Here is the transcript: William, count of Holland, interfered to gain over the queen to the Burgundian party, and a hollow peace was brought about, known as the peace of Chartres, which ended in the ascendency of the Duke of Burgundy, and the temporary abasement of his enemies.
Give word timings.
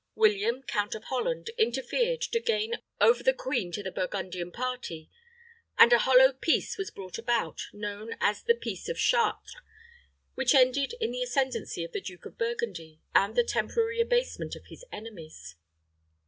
William, 0.15 0.63
count 0.63 0.95
of 0.95 1.03
Holland, 1.03 1.51
interfered 1.59 2.21
to 2.21 2.39
gain 2.39 2.77
over 2.99 3.21
the 3.21 3.35
queen 3.35 3.71
to 3.73 3.83
the 3.83 3.91
Burgundian 3.91 4.51
party, 4.51 5.11
and 5.77 5.93
a 5.93 5.99
hollow 5.99 6.33
peace 6.33 6.75
was 6.75 6.89
brought 6.89 7.19
about, 7.19 7.61
known 7.71 8.15
as 8.19 8.41
the 8.41 8.55
peace 8.55 8.89
of 8.89 8.97
Chartres, 8.97 9.55
which 10.33 10.55
ended 10.55 10.95
in 10.99 11.11
the 11.11 11.21
ascendency 11.21 11.83
of 11.83 11.91
the 11.91 12.01
Duke 12.01 12.25
of 12.25 12.35
Burgundy, 12.39 12.99
and 13.13 13.35
the 13.35 13.43
temporary 13.43 14.01
abasement 14.01 14.55
of 14.55 14.65
his 14.69 14.83
enemies. 14.91 15.55